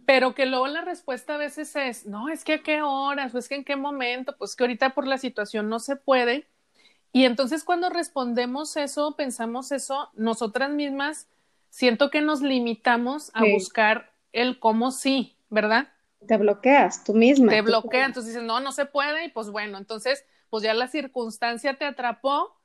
[0.06, 3.38] Pero que luego la respuesta a veces es, no, es que a qué horas, o
[3.38, 6.46] es que en qué momento, pues que ahorita por la situación no se puede
[7.12, 11.28] y entonces cuando respondemos eso, pensamos eso, nosotras mismas
[11.68, 15.88] siento que nos limitamos a buscar el cómo sí, ¿verdad?
[16.26, 17.52] Te bloqueas tú misma.
[17.52, 20.88] Te bloquea, entonces dices, no, no se puede, y pues bueno, entonces, pues ya la
[20.88, 22.63] circunstancia te atrapó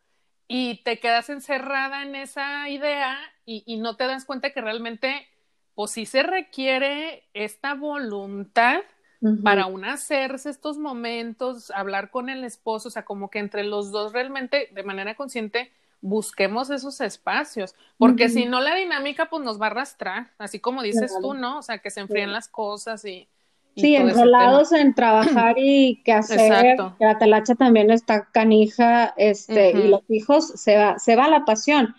[0.49, 5.27] y te quedas encerrada en esa idea y, y no te das cuenta que realmente,
[5.75, 8.81] pues sí se requiere esta voluntad
[9.43, 13.91] para un hacerse estos momentos, hablar con el esposo, o sea, como que entre los
[13.91, 19.61] dos realmente de manera consciente busquemos esos espacios, porque si no la dinámica pues nos
[19.61, 21.59] va a arrastrar, así como dices tú, ¿no?
[21.59, 23.27] O sea, que se enfríen las cosas y...
[23.79, 29.87] sí, enrolados en trabajar y que hacer, que la talacha también está canija, este, y
[29.87, 31.95] los hijos, se va, se va la pasión.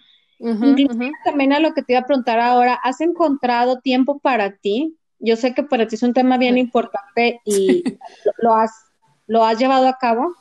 [1.25, 4.97] también a lo que te iba a preguntar ahora, ¿has encontrado tiempo para ti?
[5.19, 7.83] Yo sé que para ti es un tema bien importante y
[8.38, 8.73] lo, has,
[9.27, 10.35] lo has llevado a cabo.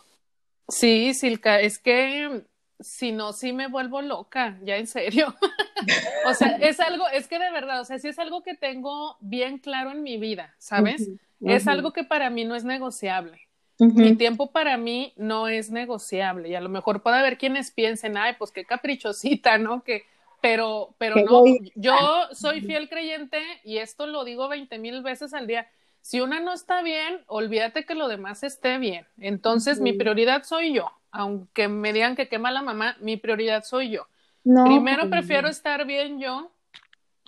[0.69, 2.45] Sí, Silka, es que
[2.80, 5.36] si no, sí me vuelvo loca, ya en serio.
[6.28, 9.17] o sea, es algo, es que de verdad, o sea, sí es algo que tengo
[9.19, 11.10] bien claro en mi vida, ¿sabes?
[11.41, 13.47] Es algo que para mí no es negociable.
[13.78, 18.17] Mi tiempo para mí no es negociable y a lo mejor puede haber quienes piensen,
[18.17, 19.84] ay, pues qué caprichosita, ¿no?
[19.86, 20.04] Que,
[20.41, 21.95] pero, pero no, yo
[22.34, 25.69] soy fiel creyente y esto lo digo veinte mil veces al día.
[26.02, 29.06] Si una no está bien, olvídate que lo demás esté bien.
[29.17, 33.91] Entonces, mi prioridad soy yo aunque me digan que quema la mamá, mi prioridad soy
[33.91, 34.08] yo.
[34.43, 36.52] Primero pues, prefiero estar bien yo,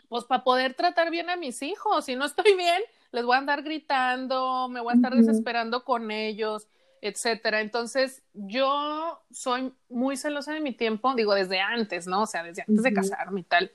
[0.07, 2.05] pues para poder tratar bien a mis hijos.
[2.05, 6.11] Si no estoy bien, les voy a andar gritando, me voy a estar desesperando con
[6.11, 6.67] ellos,
[7.01, 7.61] etcétera.
[7.61, 12.23] Entonces, yo soy muy celosa de mi tiempo, digo, desde antes, ¿no?
[12.23, 13.71] O sea, desde antes de casarme y tal.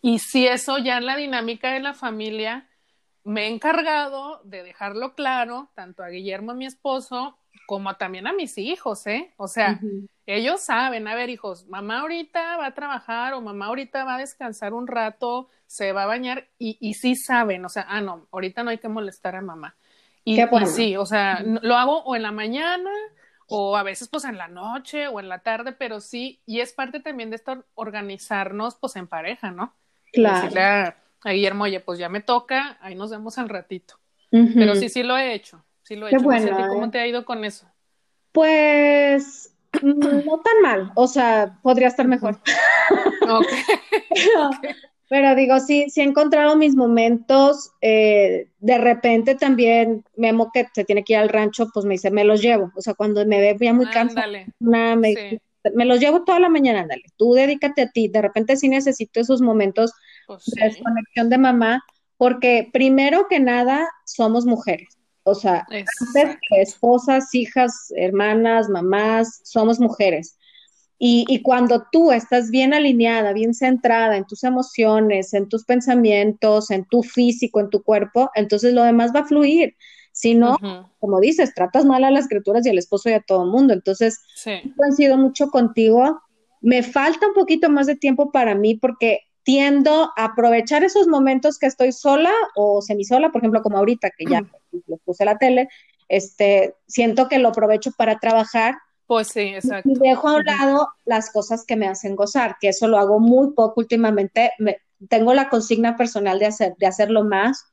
[0.00, 2.68] Y si eso ya en la dinámica de la familia,
[3.24, 8.56] me he encargado de dejarlo claro, tanto a Guillermo, mi esposo, como también a mis
[8.58, 9.32] hijos, ¿eh?
[9.36, 9.80] O sea,
[10.26, 14.18] ellos saben, a ver, hijos, mamá ahorita va a trabajar o mamá ahorita va a
[14.18, 18.26] descansar un rato, se va a bañar y, y sí saben, o sea, ah, no,
[18.32, 19.76] ahorita no hay que molestar a mamá.
[20.24, 22.90] Y, sí, o sea, lo hago o en la mañana
[23.46, 26.74] o a veces pues en la noche o en la tarde, pero sí, y es
[26.74, 29.74] parte también de esto organizarnos pues en pareja, ¿no?
[30.12, 30.94] Claro.
[31.24, 33.98] a, Guillermo, oye, pues ya me toca, ahí nos vemos al ratito.
[34.30, 35.64] Pero sí, sí lo he hecho.
[35.88, 36.22] Sí lo he hecho.
[36.22, 36.88] ¿Cómo ¿eh?
[36.92, 37.66] te ha ido con eso?
[38.32, 42.38] Pues mm, no tan mal, o sea, podría estar mejor.
[45.08, 47.70] pero, digo, sí, sí he encontrado mis momentos.
[47.80, 52.10] Eh, de repente también Memo que se tiene que ir al rancho, pues me dice,
[52.10, 52.70] me los llevo.
[52.76, 54.26] O sea, cuando me ve ya muy cansada,
[54.58, 55.40] me, me,
[55.86, 57.04] los llevo toda la mañana, ándale.
[57.16, 58.08] Tú dedícate a ti.
[58.08, 59.94] De repente sí necesito esos momentos
[60.26, 61.82] pues de desconexión de mamá,
[62.18, 64.97] porque primero que nada somos mujeres.
[65.30, 65.66] O sea,
[66.56, 70.38] esposas, hijas, hermanas, mamás, somos mujeres.
[71.00, 76.86] Y, cuando tú estás bien alineada, bien centrada en tus emociones, en tus pensamientos, en
[76.86, 79.76] tu físico, en tu cuerpo, entonces lo demás va a fluir.
[80.10, 80.56] Si no,
[80.98, 83.74] como dices, tratas mal a las criaturas y al esposo y a todo el mundo.
[83.74, 84.50] Entonces, sí.
[84.50, 86.20] he sido mucho contigo.
[86.60, 91.58] Me falta un poquito más de tiempo para mí porque tiendo a aprovechar esos momentos
[91.58, 94.42] que estoy sola o semisola, por ejemplo, como ahorita que ya
[94.86, 95.68] lo puse la tele,
[96.08, 98.76] este, siento que lo aprovecho para trabajar.
[99.06, 99.90] Pues sí, exacto.
[99.90, 103.20] Y dejo a un lado las cosas que me hacen gozar, que eso lo hago
[103.20, 104.52] muy poco últimamente.
[105.08, 107.64] tengo la consigna personal de, hacer, de hacerlo más,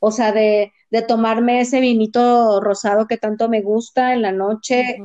[0.00, 4.98] o sea, de, de tomarme ese vinito rosado que tanto me gusta en la noche,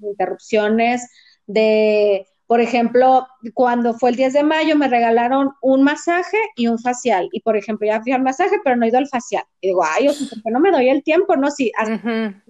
[0.00, 1.10] interrupciones,
[1.46, 6.78] de por ejemplo, cuando fue el 10 de mayo me regalaron un masaje y un
[6.78, 7.30] facial.
[7.32, 9.42] Y por ejemplo, ya fui al masaje, pero no he ido al facial.
[9.62, 11.34] Y digo, ay, o ¿por qué no me doy el tiempo?
[11.34, 11.72] No, sí,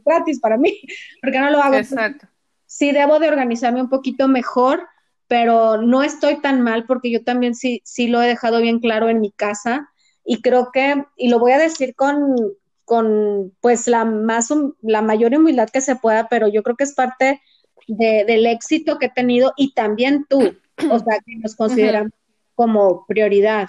[0.04, 0.76] gratis para mí,
[1.22, 1.76] porque no lo hago.
[1.76, 2.26] Exacto.
[2.66, 4.88] Sí, debo de organizarme un poquito mejor,
[5.28, 9.08] pero no estoy tan mal porque yo también sí, sí lo he dejado bien claro
[9.08, 9.88] en mi casa.
[10.24, 12.34] Y creo que, y lo voy a decir con,
[12.84, 16.92] con pues la más, la mayor humildad que se pueda, pero yo creo que es
[16.92, 17.40] parte
[17.86, 20.40] del éxito que he tenido y también tú,
[20.90, 22.12] o sea, que nos consideran
[22.54, 23.68] como prioridad.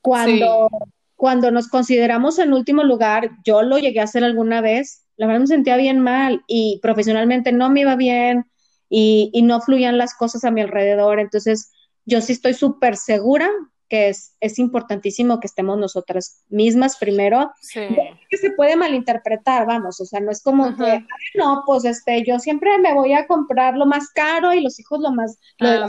[0.00, 0.68] Cuando,
[1.16, 5.40] cuando nos consideramos en último lugar, yo lo llegué a hacer alguna vez, la verdad
[5.40, 8.46] me sentía bien mal y profesionalmente no me iba bien
[8.88, 11.20] y, y no fluían las cosas a mi alrededor.
[11.20, 11.70] Entonces,
[12.04, 13.48] yo sí estoy súper segura
[13.88, 17.52] que es, es importantísimo que estemos nosotras mismas primero.
[17.60, 17.86] Sí.
[18.28, 22.38] Que se puede malinterpretar, vamos, o sea, no es como que, no, pues este, yo
[22.38, 25.38] siempre me voy a comprar lo más caro y los hijos lo más...
[25.58, 25.88] Lo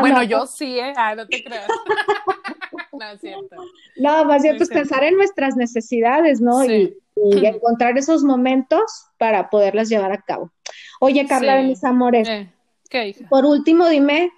[0.00, 0.92] bueno, yo sí, ¿eh?
[0.96, 1.66] Ah, no te creas.
[2.92, 3.56] no, es cierto.
[3.96, 6.64] No, más bien, pues pensar en nuestras necesidades, ¿no?
[6.64, 10.52] Y, encontrar esos momentos para poderlas llevar a cabo.
[11.00, 12.28] Oye, Carla de mis amores.
[12.28, 12.52] Eh,
[12.90, 14.30] ¿qué, Por último, dime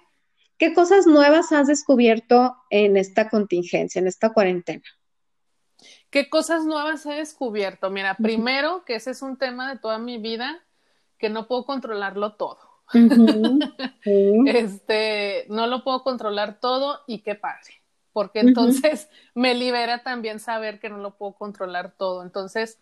[0.59, 4.83] ¿Qué cosas nuevas has descubierto en esta contingencia, en esta cuarentena?
[6.09, 7.89] ¿Qué cosas nuevas he descubierto?
[7.89, 10.61] Mira, primero que ese es un tema de toda mi vida,
[11.17, 12.59] que no puedo controlarlo todo.
[14.03, 17.81] Este, no lo puedo controlar todo y qué padre.
[18.11, 22.21] porque entonces me libera también saber que no lo puedo controlar todo.
[22.21, 22.79] Entonces,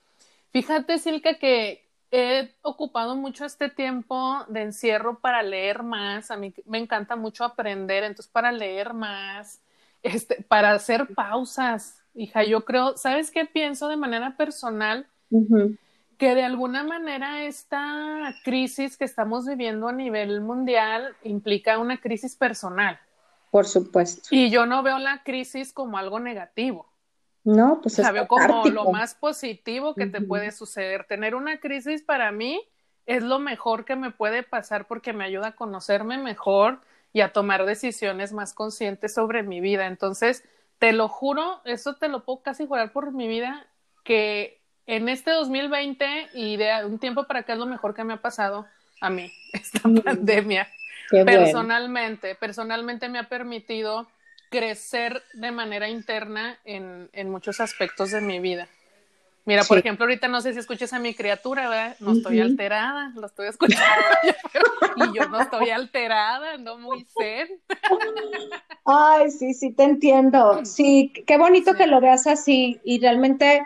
[0.52, 6.32] fíjate, Silka, que he ocupado mucho este tiempo de encierro para leer más.
[6.32, 9.62] A mí me encanta mucho aprender, entonces para leer más,
[10.04, 12.02] este, para hacer pausas.
[12.13, 15.06] Hija, yo creo, ¿sabes qué pienso de manera personal?
[16.17, 22.36] Que de alguna manera esta crisis que estamos viviendo a nivel mundial implica una crisis
[22.36, 23.00] personal.
[23.52, 24.30] Por supuesto.
[24.32, 26.88] Y yo no veo la crisis como algo negativo.
[27.48, 31.06] No, pues es veo como lo más positivo que te puede suceder.
[31.06, 32.62] Tener una crisis para mí
[33.06, 36.82] es lo mejor que me puede pasar porque me ayuda a conocerme mejor
[37.14, 39.88] y a tomar decisiones más conscientes sobre mi vida.
[39.88, 40.44] Entonces,
[40.78, 43.66] te lo juro, eso te lo puedo casi jurar por mi vida,
[44.04, 48.12] que en este 2020 y de un tiempo para acá es lo mejor que me
[48.12, 48.66] ha pasado
[49.00, 50.68] a mí, esta pandemia.
[51.10, 54.06] Personalmente, personalmente me ha permitido
[54.50, 58.68] crecer de manera interna en, en muchos aspectos de mi vida.
[59.48, 61.96] Mira, por ejemplo, ahorita no sé si escuchas a mi criatura, ¿verdad?
[62.02, 63.86] No estoy alterada, lo estoy escuchando.
[64.98, 67.48] y yo no estoy alterada, no muy zen.
[68.84, 70.66] Ay, sí, sí, te entiendo.
[70.66, 72.82] Sí, qué bonito que lo veas así.
[72.84, 73.66] Y realmente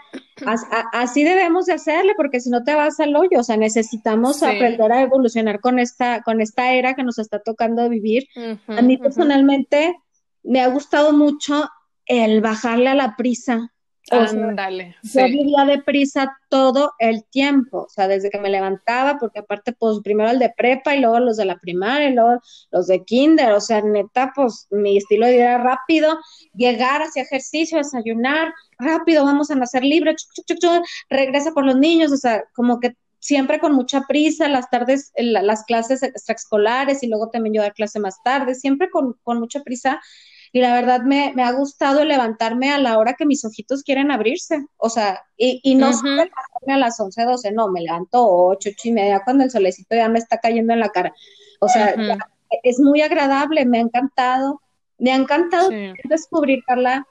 [0.94, 3.40] así debemos de hacerle, porque si no te vas al hoyo.
[3.40, 7.90] O sea, necesitamos aprender a evolucionar con esta, con esta era que nos está tocando
[7.90, 8.28] vivir.
[8.68, 9.96] a mí personalmente
[10.44, 11.70] me ha gustado mucho
[12.06, 13.72] el bajarle a la prisa
[14.10, 14.96] Ándale.
[15.04, 20.00] Yo vivía deprisa todo el tiempo, o sea, desde que me levantaba, porque aparte, pues
[20.04, 23.54] primero el de prepa y luego los de la primaria y luego los de kinder,
[23.54, 26.20] o sea, neta, pues mi estilo de vida era rápido,
[26.54, 30.16] llegar, hacia ejercicio, desayunar, rápido, vamos a nacer libre,
[31.10, 35.64] regresa por los niños, o sea, como que siempre con mucha prisa, las tardes, las
[35.64, 40.02] clases extraescolares y luego también yo dar clase más tarde, siempre con, con mucha prisa.
[40.52, 44.66] Y la verdad me, ha gustado levantarme a la hora que mis ojitos quieren abrirse,
[44.76, 46.28] o sea, y, y no uh
[46.68, 50.10] a las 11, 12, no, me levanto 8, 8 y media cuando el solecito ya
[50.10, 51.14] me está cayendo en la cara.
[51.60, 51.96] O sea,
[52.64, 54.62] es muy agradable, me ha encantado,
[54.98, 55.70] me ha encantado
[56.04, 57.08] descubrir, Carla,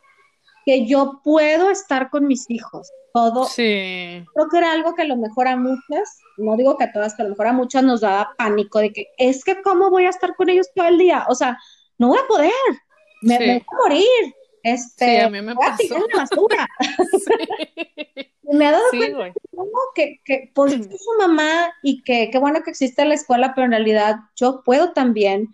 [0.64, 2.90] que yo puedo estar con mis hijos.
[3.12, 3.46] Todo.
[3.46, 4.24] Sí.
[4.34, 7.14] Creo que era algo que a lo mejor a muchas, no digo que a todas,
[7.14, 10.04] pero a lo mejor a muchas nos daba pánico de que es que cómo voy
[10.04, 11.24] a estar con ellos todo el día.
[11.28, 11.58] O sea,
[11.98, 12.52] no voy a poder
[13.22, 14.34] me, voy a morir.
[14.62, 15.78] Este, sí, a mí me pasó.
[18.52, 19.32] me ha dado cuenta
[19.94, 23.66] que, que pues, soy su mamá y que qué bueno que existe la escuela, pero
[23.66, 25.48] en realidad yo puedo también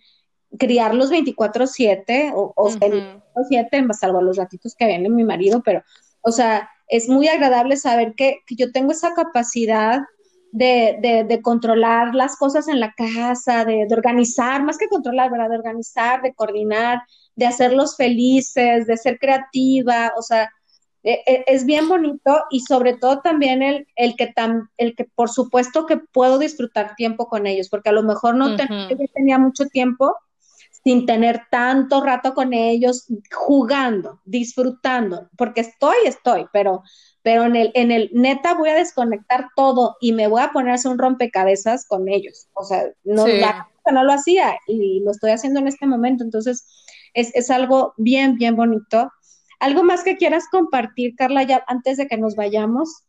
[0.59, 5.83] criarlos 24/7 o, o 7 salvo los ratitos que viene mi marido, pero,
[6.23, 10.01] o sea, es muy agradable saber que, que yo tengo esa capacidad
[10.53, 15.31] de, de, de, controlar las cosas en la casa, de, de, organizar, más que controlar,
[15.31, 15.51] ¿verdad?
[15.51, 17.03] De organizar, de coordinar,
[17.35, 20.51] de hacerlos felices, de ser creativa, o sea,
[21.03, 25.05] e, e, es bien bonito y sobre todo también el, el que tan, el que
[25.05, 28.57] por supuesto que puedo disfrutar tiempo con ellos, porque a lo mejor no
[29.15, 30.17] tenía mucho tiempo
[30.87, 36.85] sin tener tanto rato con ellos, jugando, disfrutando, porque estoy, estoy, pero,
[37.22, 40.88] pero en el, en el neta voy a desconectar todo y me voy a ponerse
[40.88, 42.46] un rompecabezas con ellos.
[42.53, 46.22] O sea, no, no lo hacía y lo estoy haciendo en este momento.
[46.22, 46.64] Entonces,
[47.14, 49.11] es, algo bien, bien bonito.
[49.59, 53.03] ¿Algo más que quieras compartir, Carla, ya antes de que nos vayamos?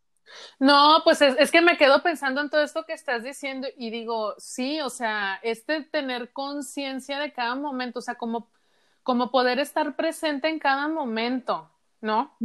[0.60, 4.36] No, pues es, que me quedo pensando en todo esto que estás diciendo y digo,
[4.38, 8.50] sí, o sea, este tener conciencia de cada momento, o sea, como,
[9.04, 11.70] como poder estar presente en cada momento,
[12.02, 12.36] ¿no?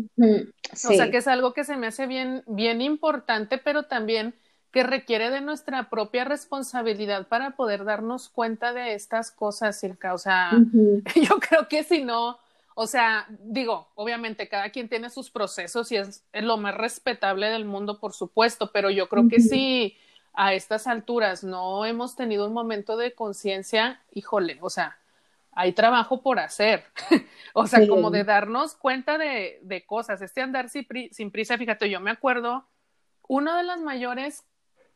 [0.72, 4.34] O sea, que es algo que se me hace bien, bien importante, pero también
[4.72, 10.14] que requiere de nuestra propia responsabilidad para poder darnos cuenta de estas cosas, Silka.
[10.14, 10.50] O sea,
[11.14, 12.38] yo creo que si no,
[12.74, 17.64] o sea, digo, obviamente cada quien tiene sus procesos y es, lo más respetable del
[17.64, 19.96] mundo, por supuesto, pero yo creo que si
[20.32, 24.98] a estas alturas no hemos tenido un momento de conciencia, híjole, o sea,
[25.52, 26.84] hay trabajo por hacer.
[27.54, 30.22] o sea, como de darnos cuenta de, de cosas.
[30.22, 32.66] Este andar sin, sin prisa, fíjate, yo me acuerdo,
[33.28, 34.44] una de las mayores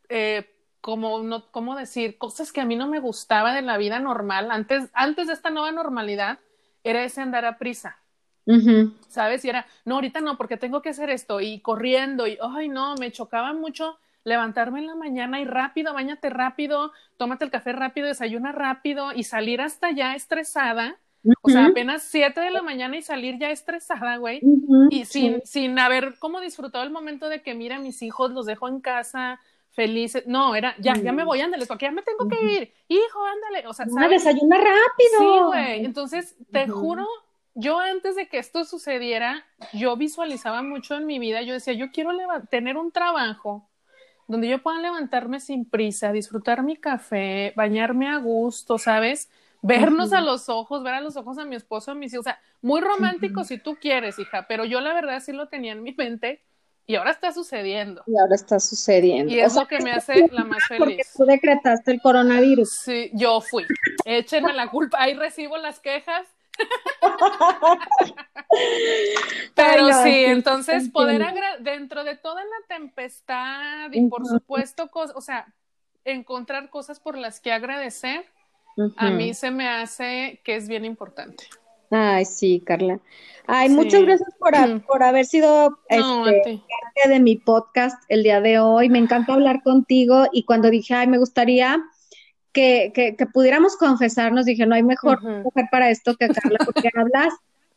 [0.09, 0.51] eh,
[0.81, 2.16] como, no, ¿cómo decir?
[2.16, 5.51] Cosas que a mí no me gustaba de la vida normal, antes, antes de esta
[5.51, 6.39] nueva normalidad,
[6.89, 7.99] era ese andar a prisa.
[9.09, 9.45] ¿Sabes?
[9.45, 12.95] Y era, no, ahorita no, porque tengo que hacer esto, y corriendo, y, ay, no,
[12.95, 18.07] me chocaba mucho levantarme en la mañana y rápido, bañate rápido, tómate el café rápido,
[18.07, 20.97] desayuna rápido, y salir hasta ya estresada,
[21.43, 24.41] o sea, apenas siete de la mañana y salir ya estresada, güey,
[24.91, 28.68] y sin, sin haber como disfrutado el momento de que, mira, mis hijos los dejo
[28.68, 29.41] en casa,
[29.77, 30.27] felices.
[30.27, 32.72] No, era, ya, ya me voy, ándale, porque ya me tengo que ir.
[32.89, 33.68] Hijo, ándale.
[33.68, 34.24] O sea, ¿sabes?
[34.24, 35.18] desayuna rápido.
[35.18, 35.85] Sí, güey.
[35.85, 37.07] Entonces, te juro,
[37.55, 41.93] yo antes de que esto sucediera, yo visualizaba mucho en mi vida, yo decía, yo
[41.93, 42.11] quiero
[42.51, 43.68] tener un trabajo
[44.27, 49.31] donde yo pueda levantarme sin prisa, disfrutar mi café, bañarme a gusto, ¿sabes?
[49.62, 52.31] Vernos a los ojos, ver a los ojos a mi esposo, a mis hijos, o
[52.31, 55.83] sea, muy romántico si tú quieres, hija, pero yo la verdad sí lo tenía en
[55.83, 56.43] mi mente
[56.87, 58.05] y ahora está sucediendo.
[58.07, 59.32] Y ahora está sucediendo.
[59.32, 60.84] Y es lo que me hace la más feliz.
[60.84, 62.70] Porque tú decretaste el coronavirus.
[62.70, 63.66] Sí, yo fui.
[64.05, 64.99] Échenme la culpa.
[65.01, 66.28] Ahí recibo las quejas.
[69.55, 71.22] Pero sí, entonces poder
[71.61, 75.53] dentro de toda la tempestad y por supuesto, o sea,
[76.05, 78.24] encontrar cosas por las que agradecer,
[78.97, 81.45] a mí se me hace que es bien importante.
[81.91, 83.01] Ay, sí, Carla.
[83.47, 84.53] Ay, muchas gracias por,
[84.87, 88.89] por haber sido este, parte de mi podcast el día de hoy.
[88.89, 91.80] Me encanta hablar contigo y cuando dije, ay, me gustaría
[92.53, 97.34] que, que, pudiéramos confesarnos, dije, no hay mejor mujer para esto que Carla, porque hablas,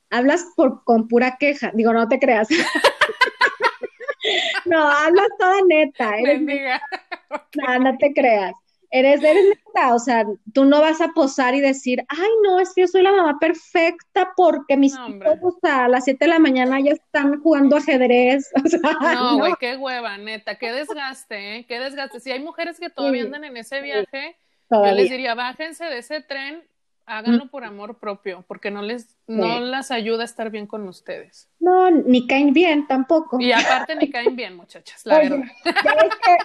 [0.09, 1.71] hablas por, con pura queja.
[1.75, 2.47] Digo, no te creas.
[4.65, 6.17] no, hablas toda neta.
[6.17, 8.53] Eres, no, no te creas
[8.91, 12.73] eres, eres neta, o sea, tú no vas a posar y decir, ay, no, es
[12.73, 16.79] que yo soy la mamá perfecta porque mis hijos a las 7 de la mañana
[16.79, 18.49] ya están jugando ajedrez.
[18.65, 21.65] O sea, no, güey, qué hueva, neta, qué desgaste, ¿eh?
[21.67, 22.19] Qué desgaste.
[22.19, 24.37] Si hay mujeres que todavía andan en ese viaje,
[24.69, 26.63] yo les diría, bájense de ese tren
[27.09, 31.49] háganlo por amor propio, porque no les, no las ayuda a estar bien con ustedes.
[31.59, 33.39] No, ni caen bien tampoco.
[33.39, 35.39] Y aparte ni caen bien, muchachas, la verdad.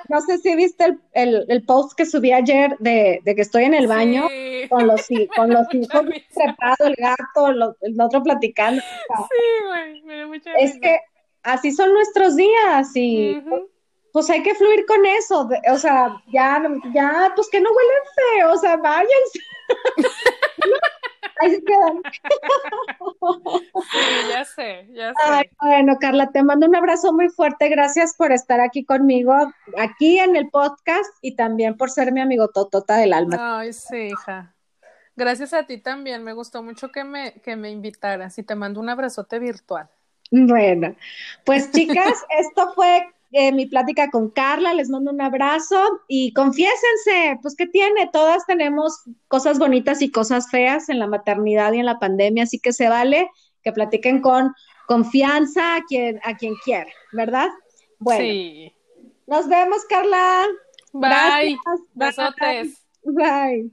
[0.08, 3.74] no sé si viste el, el, post que subí ayer de, de que estoy en
[3.74, 4.26] el baño
[4.70, 5.06] con los,
[5.36, 8.82] con los hijos preparados, el gato, el otro platicando.
[8.82, 10.98] Sí, güey, me da mucha Es que
[11.42, 13.42] así son nuestros días y
[14.12, 16.62] pues hay que fluir con eso, o sea, ya,
[16.94, 19.40] ya, pues que no huelen feo, o sea, váyanse.
[21.40, 22.02] Ahí se quedan.
[23.90, 25.50] Sí, ya sé, ya sé.
[25.60, 27.68] bueno, Carla, te mando un abrazo muy fuerte.
[27.68, 29.34] Gracias por estar aquí conmigo,
[29.78, 33.58] aquí en el podcast y también por ser mi amigo Totota del alma.
[33.58, 34.54] Ay, sí, hija.
[35.16, 36.24] Gracias a ti también.
[36.24, 39.88] Me gustó mucho que me, que me invitaras y te mando un abrazote virtual.
[40.30, 40.96] Bueno,
[41.44, 43.06] pues chicas, esto fue
[43.36, 45.76] eh, mi plática con Carla, les mando un abrazo
[46.06, 48.08] y confiésense, pues ¿qué tiene?
[48.12, 52.60] Todas tenemos cosas bonitas y cosas feas en la maternidad y en la pandemia, así
[52.60, 53.28] que se vale
[53.64, 54.54] que platiquen con
[54.86, 57.48] confianza a quien, a quien quiera, ¿verdad?
[57.98, 58.72] Bueno, sí.
[59.26, 60.46] nos vemos, Carla.
[60.92, 61.58] Bye.
[61.96, 62.84] Gracias.
[63.02, 63.72] Bye.